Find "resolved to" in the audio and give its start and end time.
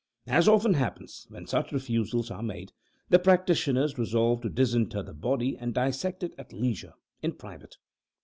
3.99-4.49